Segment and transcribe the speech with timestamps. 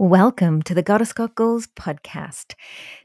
[0.00, 2.54] Welcome to the Goddess Got Goals podcast.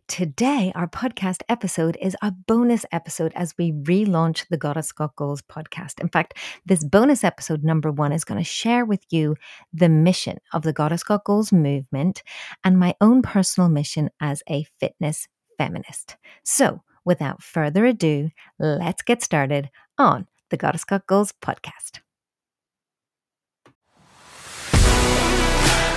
[0.07, 5.41] Today, our podcast episode is a bonus episode as we relaunch the Goddess Got Goals
[5.41, 5.99] podcast.
[5.99, 6.37] In fact,
[6.67, 9.35] this bonus episode number one is going to share with you
[9.73, 12.21] the mission of the Goddess Got Goals movement
[12.63, 16.15] and my own personal mission as a fitness feminist.
[16.43, 22.02] So, without further ado, let's get started on the Goddess Got Goals podcast.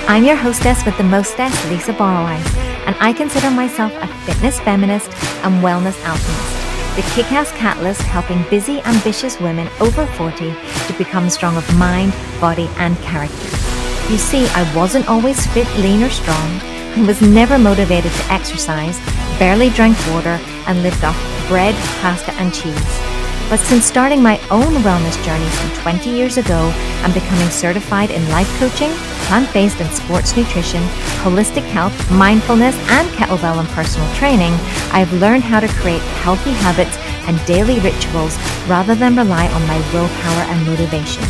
[0.09, 5.08] I'm your hostess with the mostess, Lisa Barwise, and I consider myself a fitness feminist
[5.43, 10.54] and wellness alchemist, the kick ass catalyst helping busy, ambitious women over 40
[10.86, 13.48] to become strong of mind, body, and character.
[14.08, 16.61] You see, I wasn't always fit, lean, or strong,
[16.95, 19.00] and was never motivated to exercise,
[19.40, 23.15] barely drank water, and lived off bread, pasta, and cheese.
[23.49, 26.73] But since starting my own wellness journey some 20 years ago
[27.04, 28.91] and becoming certified in life coaching,
[29.27, 30.82] plant based and sports nutrition,
[31.23, 34.53] holistic health, mindfulness, and kettlebell and personal training,
[34.91, 36.97] I've learned how to create healthy habits
[37.29, 41.23] and daily rituals rather than rely on my willpower and motivation.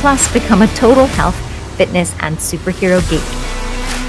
[0.00, 1.36] Plus, become a total health,
[1.76, 3.20] fitness, and superhero geek.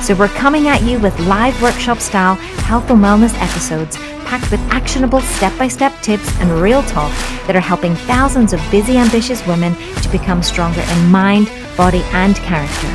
[0.01, 3.97] So, we're coming at you with live workshop style health and wellness episodes
[4.33, 7.11] packed with actionable step by step tips and real talk
[7.45, 12.35] that are helping thousands of busy, ambitious women to become stronger in mind, body, and
[12.37, 12.89] character.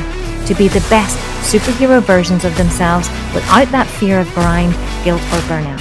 [0.47, 1.17] To be the best
[1.49, 4.73] superhero versions of themselves without that fear of grind,
[5.05, 5.79] guilt, or burnout.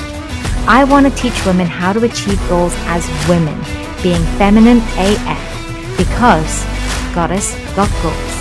[0.69, 3.59] I want to teach women how to achieve goals as women,
[4.01, 6.63] being feminine AF, because
[7.17, 8.38] Goddess got goals.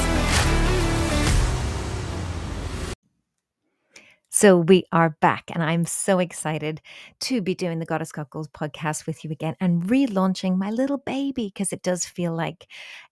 [4.39, 6.79] So we are back, and I'm so excited
[7.21, 11.47] to be doing the Goddess Goals podcast with you again and relaunching my little baby
[11.47, 12.67] because it does feel like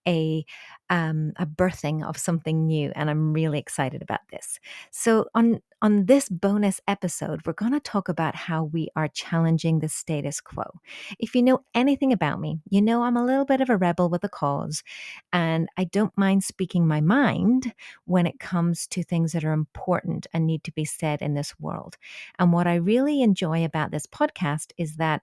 [0.08, 0.46] a
[0.92, 4.60] um, a birthing of something new, and I'm really excited about this.
[4.92, 9.78] So on on this bonus episode, we're going to talk about how we are challenging
[9.78, 10.64] the status quo.
[11.20, 14.10] If you know anything about me, you know I'm a little bit of a rebel
[14.10, 14.82] with a cause,
[15.32, 17.72] and I don't mind speaking my mind
[18.06, 21.54] when it comes to things that are important and need to be said in this
[21.60, 21.98] world.
[22.40, 25.22] And what I really enjoy about this podcast is that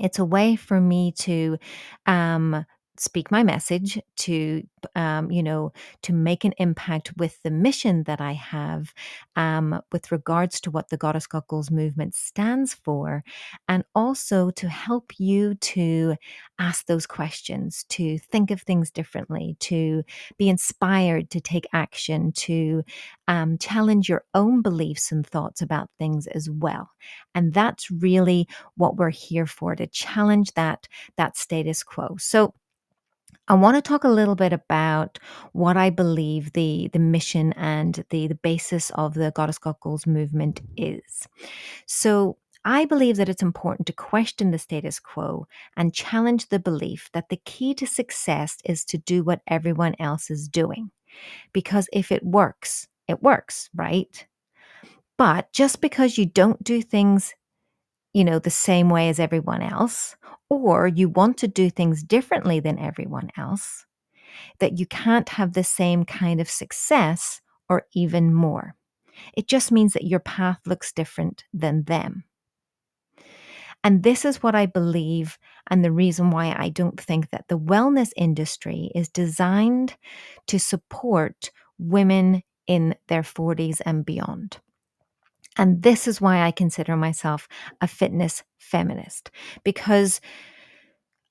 [0.00, 1.58] it's a way for me to
[2.06, 2.66] um,
[3.00, 4.62] speak my message to
[4.94, 8.92] um, you know to make an impact with the mission that i have
[9.36, 13.22] um, with regards to what the goddess got goals movement stands for
[13.68, 16.14] and also to help you to
[16.58, 20.02] ask those questions to think of things differently to
[20.38, 22.82] be inspired to take action to
[23.28, 26.90] um, challenge your own beliefs and thoughts about things as well.
[27.34, 32.16] And that's really what we're here for to challenge that that status quo.
[32.18, 32.54] So
[33.48, 35.18] I want to talk a little bit about
[35.52, 40.06] what I believe the the mission and the the basis of the Goddess Got Goals
[40.06, 41.28] movement is.
[41.86, 45.46] So I believe that it's important to question the status quo
[45.76, 50.30] and challenge the belief that the key to success is to do what everyone else
[50.30, 50.90] is doing.
[51.52, 54.26] Because if it works, it works, right?
[55.18, 57.34] But just because you don't do things
[58.16, 60.16] you know, the same way as everyone else,
[60.48, 63.84] or you want to do things differently than everyone else,
[64.58, 68.74] that you can't have the same kind of success or even more.
[69.34, 72.24] It just means that your path looks different than them.
[73.84, 75.36] And this is what I believe,
[75.70, 79.94] and the reason why I don't think that the wellness industry is designed
[80.46, 84.56] to support women in their 40s and beyond.
[85.56, 87.48] And this is why I consider myself
[87.80, 89.30] a fitness feminist,
[89.64, 90.20] because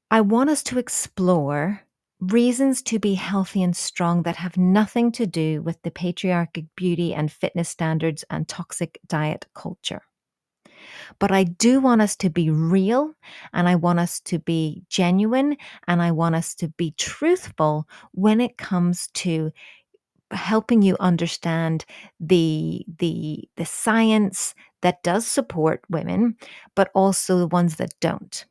[0.09, 1.81] I want us to explore
[2.19, 7.13] reasons to be healthy and strong that have nothing to do with the patriarchic beauty
[7.13, 10.01] and fitness standards and toxic diet culture.
[11.19, 13.13] But I do want us to be real
[13.53, 15.57] and I want us to be genuine
[15.87, 19.51] and I want us to be truthful when it comes to
[20.31, 21.85] helping you understand
[22.19, 26.35] the the the science that does support women
[26.75, 28.45] but also the ones that don't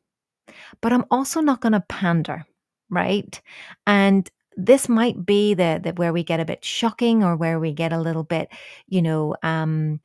[0.81, 2.45] but i'm also not going to pander
[2.89, 3.41] right
[3.87, 7.73] and this might be the, the where we get a bit shocking or where we
[7.73, 8.49] get a little bit
[8.87, 9.99] you know um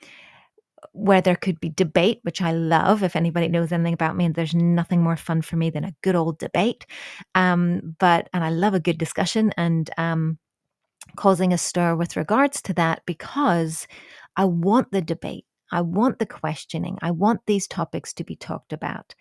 [0.93, 3.03] where there could be debate, which I love.
[3.03, 6.15] If anybody knows anything about me, there's nothing more fun for me than a good
[6.15, 6.87] old debate.
[7.35, 9.53] Um, but and I love a good discussion.
[9.57, 10.39] And um,
[11.17, 13.87] causing a stir with regards to that because
[14.37, 15.47] I want the debate.
[15.73, 16.99] I want the questioning.
[17.03, 19.15] I want these topics to be talked about.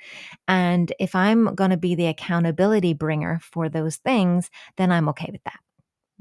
[0.48, 5.30] And if I'm going to be the accountability bringer for those things, then I'm okay
[5.32, 5.60] with that.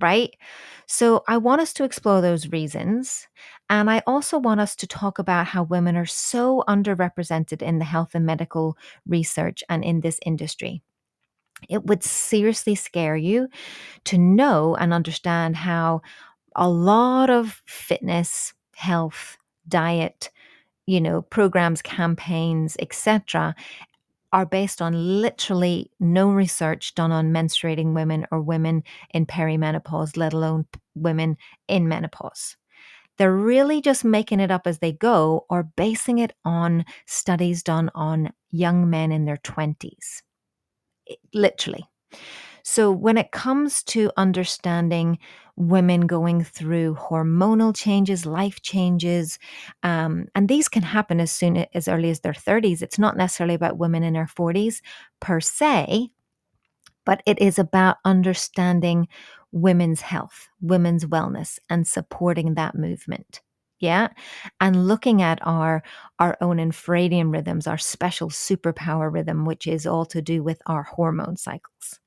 [0.00, 0.30] right?
[0.86, 3.26] So I want us to explore those reasons.
[3.68, 7.84] And I also want us to talk about how women are so underrepresented in the
[7.84, 8.76] health and medical
[9.06, 10.82] research and in this industry.
[11.68, 13.48] It would seriously scare you
[14.04, 16.02] to know and understand how
[16.54, 20.30] a lot of fitness, health, diet,
[20.86, 23.54] you know, programs, campaigns, etc.,
[24.32, 28.82] are based on literally no research done on menstruating women or women
[29.14, 32.56] in perimenopause, let alone women in menopause.
[33.16, 37.90] They're really just making it up as they go or basing it on studies done
[37.94, 40.22] on young men in their 20s.
[41.34, 41.84] Literally.
[42.64, 45.18] So, when it comes to understanding
[45.56, 49.38] women going through hormonal changes, life changes,
[49.82, 53.54] um, and these can happen as soon as early as their 30s, it's not necessarily
[53.54, 54.82] about women in their 40s
[55.20, 56.10] per se,
[57.04, 59.08] but it is about understanding
[59.52, 63.40] women's health, women's wellness, and supporting that movement
[63.78, 64.08] yeah
[64.60, 65.82] and looking at our
[66.18, 70.82] our own infradian rhythms our special superpower rhythm which is all to do with our
[70.82, 72.00] hormone cycles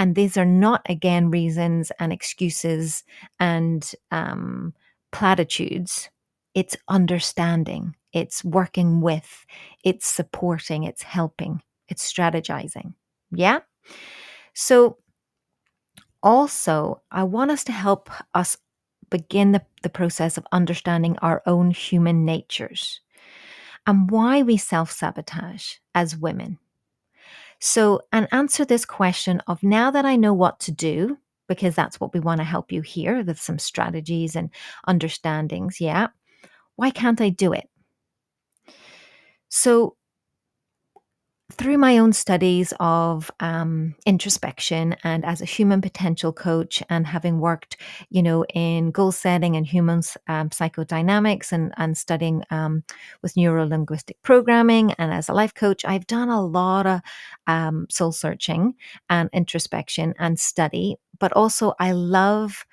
[0.00, 3.04] and these are not, again, reasons and excuses
[3.38, 4.72] and um,
[5.12, 6.08] platitudes.
[6.54, 9.44] It's understanding, it's working with,
[9.84, 12.94] it's supporting, it's helping, it's strategizing.
[13.30, 13.60] Yeah?
[14.54, 14.96] So,
[16.22, 18.56] also, I want us to help us
[19.10, 23.00] begin the, the process of understanding our own human natures
[23.86, 26.58] and why we self sabotage as women.
[27.58, 32.00] So, and answer this question of now that I know what to do, because that's
[32.00, 34.50] what we want to help you here with some strategies and
[34.86, 35.80] understandings.
[35.80, 36.08] Yeah.
[36.76, 37.68] Why can't I do it?
[39.50, 39.96] So,
[41.50, 47.40] through my own studies of um, introspection and as a human potential coach and having
[47.40, 47.76] worked
[48.08, 52.84] you know in goal setting and human um, psychodynamics and, and studying um,
[53.22, 57.00] with neuro linguistic programming and as a life coach i've done a lot of
[57.46, 58.74] um, soul searching
[59.08, 62.64] and introspection and study but also i love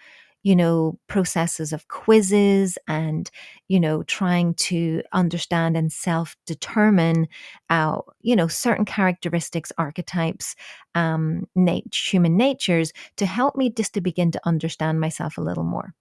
[0.47, 3.29] you know, processes of quizzes and,
[3.67, 7.27] you know, trying to understand and self determine,
[7.69, 10.55] uh, you know, certain characteristics, archetypes,
[10.95, 15.65] um, nat- human natures to help me just to begin to understand myself a little
[15.65, 15.93] more.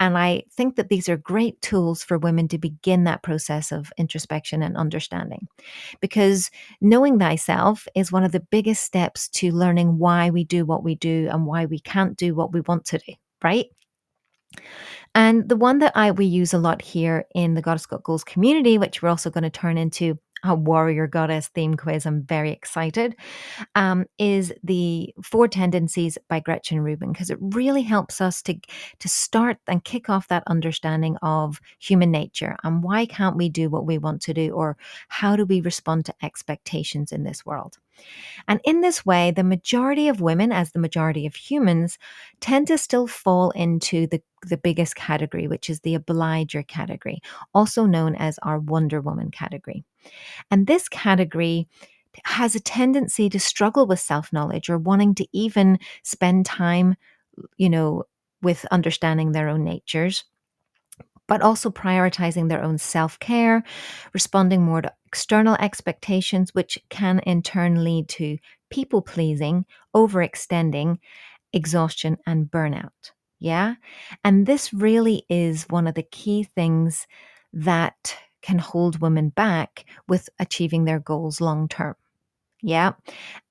[0.00, 3.92] And I think that these are great tools for women to begin that process of
[3.98, 5.48] introspection and understanding.
[6.00, 6.50] Because
[6.80, 10.94] knowing thyself is one of the biggest steps to learning why we do what we
[10.96, 13.66] do and why we can't do what we want to do right?
[15.14, 18.24] And the one that I we use a lot here in the Goddess Got Goals
[18.24, 22.06] community, which we're also going to turn into a warrior goddess theme quiz.
[22.06, 23.16] I'm very excited.
[23.74, 28.54] Um, is the Four Tendencies by Gretchen Rubin because it really helps us to
[28.98, 33.68] to start and kick off that understanding of human nature and why can't we do
[33.70, 34.76] what we want to do or
[35.08, 37.78] how do we respond to expectations in this world.
[38.48, 41.98] And in this way, the majority of women, as the majority of humans,
[42.40, 47.20] tend to still fall into the, the biggest category, which is the obliger category,
[47.54, 49.84] also known as our Wonder Woman category.
[50.50, 51.68] And this category
[52.24, 56.96] has a tendency to struggle with self knowledge or wanting to even spend time,
[57.56, 58.04] you know,
[58.42, 60.24] with understanding their own natures
[61.28, 63.62] but also prioritizing their own self care,
[64.12, 68.38] responding more to external expectations, which can in turn lead to
[68.70, 69.64] people pleasing,
[69.94, 70.98] overextending,
[71.52, 73.12] exhaustion, and burnout.
[73.38, 73.74] Yeah.
[74.24, 77.06] And this really is one of the key things
[77.52, 81.96] that can hold women back with achieving their goals long term.
[82.62, 82.92] Yeah.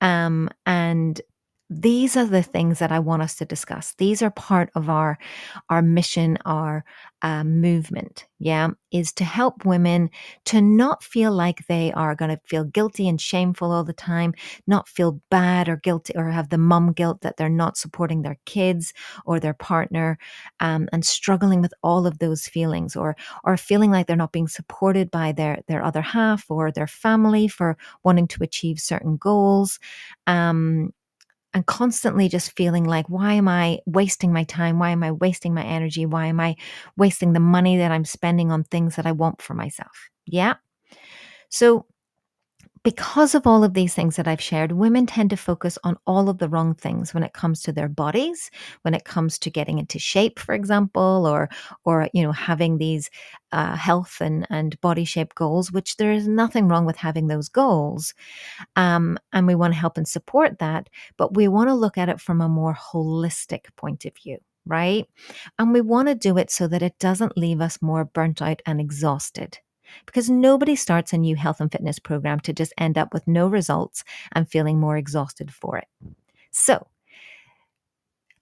[0.00, 1.20] Um, and
[1.68, 3.94] these are the things that I want us to discuss.
[3.94, 5.18] These are part of our
[5.68, 6.84] our mission, our
[7.22, 8.26] uh, movement.
[8.38, 10.10] Yeah, is to help women
[10.46, 14.34] to not feel like they are going to feel guilty and shameful all the time,
[14.66, 18.38] not feel bad or guilty or have the mum guilt that they're not supporting their
[18.44, 18.92] kids
[19.24, 20.18] or their partner,
[20.60, 24.48] um, and struggling with all of those feelings, or or feeling like they're not being
[24.48, 29.78] supported by their their other half or their family for wanting to achieve certain goals.
[30.26, 30.92] Um,
[31.56, 34.78] and constantly just feeling like, why am I wasting my time?
[34.78, 36.04] Why am I wasting my energy?
[36.04, 36.54] Why am I
[36.98, 40.10] wasting the money that I'm spending on things that I want for myself?
[40.26, 40.56] Yeah.
[41.48, 41.86] So,
[42.86, 46.28] because of all of these things that I've shared, women tend to focus on all
[46.28, 48.48] of the wrong things when it comes to their bodies,
[48.82, 51.48] when it comes to getting into shape, for example, or
[51.84, 53.10] or you know having these
[53.50, 55.72] uh, health and and body shape goals.
[55.72, 58.14] Which there is nothing wrong with having those goals,
[58.76, 62.08] um, and we want to help and support that, but we want to look at
[62.08, 64.38] it from a more holistic point of view
[64.68, 65.06] right?
[65.60, 68.60] And we want to do it so that it doesn't leave us more burnt out
[68.66, 69.58] and exhausted
[70.06, 73.48] because nobody starts a new health and fitness program to just end up with no
[73.48, 75.88] results and feeling more exhausted for it.
[76.50, 76.86] So,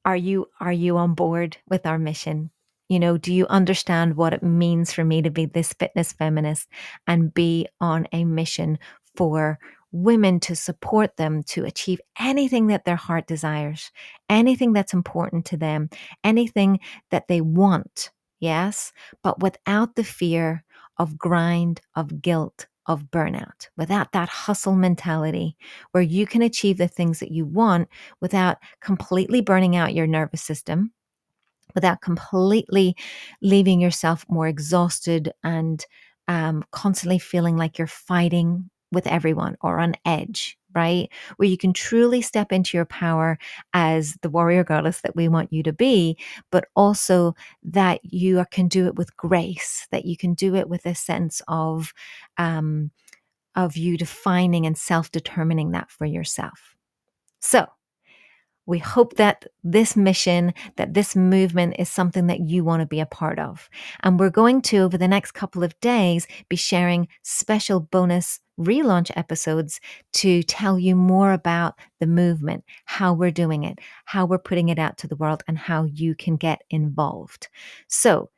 [0.05, 2.51] are you are you on board with our mission?
[2.89, 6.69] You know, do you understand what it means for me to be this fitness feminist
[7.07, 8.79] and be on a mission
[9.17, 9.59] for
[9.95, 13.93] women to support them to achieve anything that their heart desires,
[14.29, 15.89] anything that's important to them,
[16.25, 18.11] anything that they want,
[18.41, 20.65] yes, but without the fear
[20.99, 25.57] of grind, of guilt, of burnout, without that hustle mentality
[25.93, 27.89] where you can achieve the things that you want
[28.21, 30.93] without completely burning out your nervous system,
[31.75, 32.95] without completely
[33.43, 35.87] leaving yourself more exhausted and
[36.29, 41.09] um, constantly feeling like you're fighting with everyone or on edge, right?
[41.37, 43.39] Where you can truly step into your power
[43.73, 46.19] as the warrior goddess that we want you to be,
[46.51, 50.87] but also that you can do it with grace, that you can do it with
[50.87, 51.93] a sense of,
[52.39, 52.91] um,
[53.57, 56.75] of you defining and self determining that for yourself.
[57.41, 57.67] So,
[58.67, 63.01] we hope that this mission, that this movement is something that you want to be
[63.01, 63.69] a part of.
[64.03, 69.11] And we're going to, over the next couple of days, be sharing special bonus relaunch
[69.17, 69.81] episodes
[70.13, 74.79] to tell you more about the movement, how we're doing it, how we're putting it
[74.79, 77.49] out to the world, and how you can get involved.
[77.89, 78.31] So,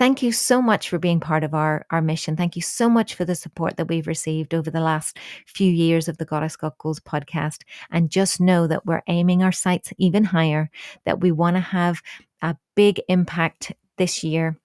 [0.00, 2.34] Thank you so much for being part of our, our mission.
[2.34, 6.08] Thank you so much for the support that we've received over the last few years
[6.08, 7.64] of the Goddess Got Goals podcast.
[7.90, 10.70] And just know that we're aiming our sights even higher,
[11.04, 12.00] that we want to have
[12.40, 14.58] a big impact this year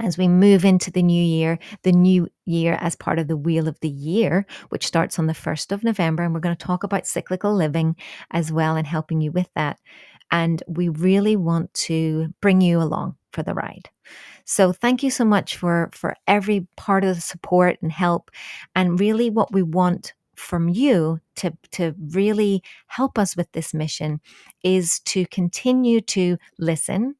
[0.00, 3.68] as we move into the new year, the new year as part of the Wheel
[3.68, 6.22] of the Year, which starts on the 1st of November.
[6.22, 7.94] And we're going to talk about cyclical living
[8.30, 9.78] as well and helping you with that.
[10.30, 13.90] And we really want to bring you along for the ride.
[14.44, 18.30] So thank you so much for for every part of the support and help
[18.74, 24.20] and really what we want from you to to really help us with this mission
[24.64, 27.14] is to continue to listen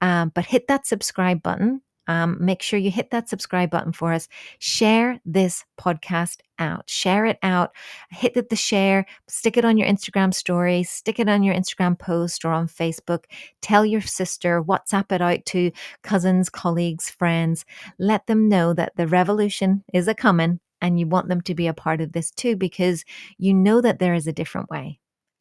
[0.00, 4.12] um, but hit that subscribe button um, make sure you hit that subscribe button for
[4.12, 4.28] us.
[4.58, 6.88] Share this podcast out.
[6.88, 7.72] Share it out.
[8.10, 9.06] Hit the, the share.
[9.28, 10.82] Stick it on your Instagram story.
[10.82, 13.24] Stick it on your Instagram post or on Facebook.
[13.60, 14.62] Tell your sister.
[14.62, 15.70] WhatsApp it out to
[16.02, 17.64] cousins, colleagues, friends.
[17.98, 21.66] Let them know that the revolution is a coming and you want them to be
[21.66, 23.04] a part of this too because
[23.38, 24.98] you know that there is a different way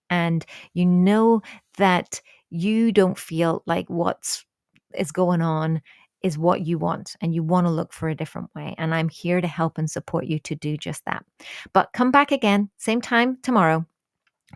[0.10, 1.42] and you know
[1.78, 4.46] that you don't feel like what's
[4.98, 5.82] is going on
[6.26, 8.74] is what you want and you want to look for a different way.
[8.80, 11.24] And I'm here to help and support you to do just that.
[11.72, 13.86] But come back again, same time tomorrow.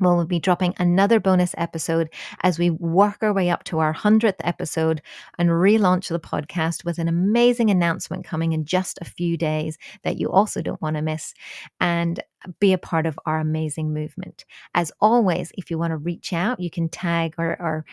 [0.02, 2.10] We'll be dropping another bonus episode
[2.42, 5.02] as we work our way up to our 100th episode
[5.38, 10.18] and relaunch the podcast with an amazing announcement coming in just a few days that
[10.18, 11.34] you also don't want to miss
[11.80, 12.20] and
[12.60, 14.46] be a part of our amazing movement.
[14.74, 17.86] As always, if you want to reach out, you can tag or, or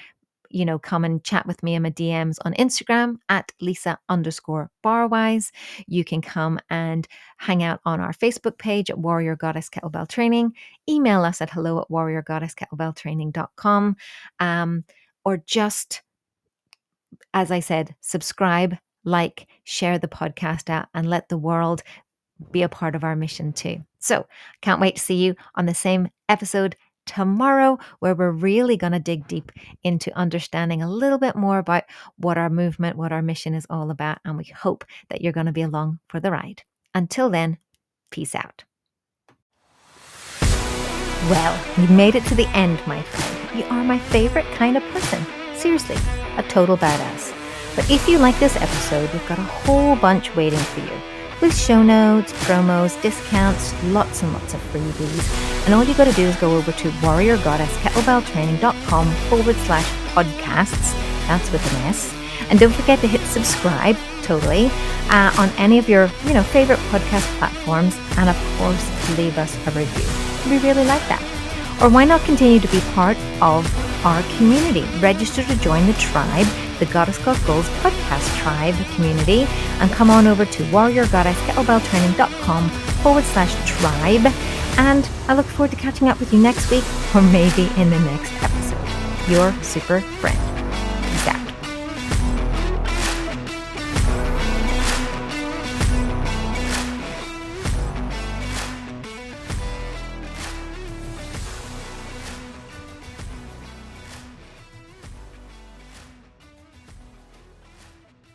[0.57, 4.71] you know, come and chat with me in my DMs on Instagram at Lisa underscore
[4.83, 5.51] barwise.
[5.87, 10.55] You can come and hang out on our Facebook page at Warrior Goddess Kettlebell Training.
[10.89, 13.97] Email us at hello at warrior goddess warriorgoddesskettlebelltraining.com.
[14.41, 14.85] Um,
[15.27, 16.01] or just,
[17.35, 21.83] as I said, subscribe, like, share the podcast out, and let the world
[22.51, 23.85] be a part of our mission too.
[23.99, 24.27] So,
[24.63, 28.99] can't wait to see you on the same episode tomorrow, where we're really going to
[28.99, 31.85] dig deep into understanding a little bit more about
[32.17, 34.19] what our movement, what our mission is all about.
[34.25, 36.63] And we hope that you're going to be along for the ride.
[36.95, 37.59] Until then,
[38.11, 38.65] peace out.
[41.31, 43.59] Well, we made it to the end, my friend.
[43.59, 45.25] You are my favorite kind of person.
[45.55, 45.97] Seriously,
[46.37, 47.35] a total badass.
[47.75, 51.57] But if you like this episode, we've got a whole bunch waiting for you with
[51.57, 55.66] show notes, promos, discounts, lots and lots of freebies.
[55.66, 60.95] And all you got to do is go over to warriorgoddesskettlebelltraining.com forward slash podcasts.
[61.26, 62.14] That's with an S.
[62.49, 64.71] And don't forget to hit subscribe, totally,
[65.11, 67.97] uh, on any of your, you know, favorite podcast platforms.
[68.16, 68.85] And of course,
[69.19, 70.05] leave us a review.
[70.50, 71.23] We really like that.
[71.83, 73.66] Or why not continue to be part of
[74.07, 74.85] our community?
[75.00, 76.47] Register to join the tribe
[76.78, 79.47] the Goddess Got Goals podcast tribe community
[79.80, 84.26] and come on over to warriorgoddesskettlebelltraining.com forward slash tribe
[84.78, 88.00] And I look forward to catching up with you next week or maybe in the
[88.00, 89.30] next episode.
[89.30, 90.56] Your super friend.